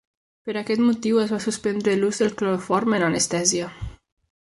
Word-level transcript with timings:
Per 0.47 0.55
aquest 0.61 0.81
motiu 0.85 1.19
es 1.25 1.35
va 1.35 1.39
suspendre 1.45 1.95
l'ús 2.01 2.25
del 2.25 2.35
cloroform 2.43 2.99
en 3.01 3.09
anestèsia. 3.13 3.73